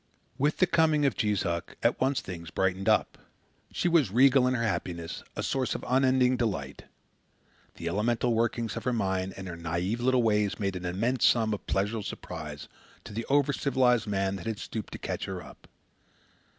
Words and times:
With 0.39 0.57
the 0.57 0.65
coming 0.65 1.05
of 1.05 1.15
Jees 1.15 1.45
Uck, 1.45 1.75
at 1.83 2.01
once 2.01 2.21
things 2.21 2.49
brightened 2.49 2.89
up. 2.89 3.19
She 3.71 3.87
was 3.87 4.09
regal 4.09 4.47
in 4.47 4.55
her 4.55 4.63
happiness, 4.63 5.21
a 5.35 5.43
source 5.43 5.75
of 5.75 5.85
unending 5.87 6.37
delight. 6.37 6.85
The 7.75 7.87
elemental 7.87 8.33
workings 8.33 8.75
of 8.75 8.83
her 8.85 8.93
mind 8.93 9.35
and 9.37 9.47
her 9.47 9.55
naive 9.55 9.99
little 10.01 10.23
ways 10.23 10.59
made 10.59 10.75
an 10.75 10.85
immense 10.85 11.23
sum 11.27 11.53
of 11.53 11.67
pleasurable 11.67 12.01
surprise 12.01 12.67
to 13.03 13.13
the 13.13 13.25
over 13.29 13.53
civilized 13.53 14.07
man 14.07 14.37
that 14.37 14.47
had 14.47 14.57
stooped 14.57 14.91
to 14.93 14.97
catch 14.97 15.25
her 15.25 15.39
up. 15.43 15.67